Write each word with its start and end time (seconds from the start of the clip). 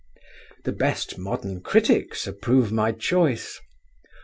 The 0.63 0.71
best 0.71 1.19
modern 1.19 1.61
critics 1.61 2.25
approve 2.25 2.71
my 2.71 2.91
choice. 2.91 3.61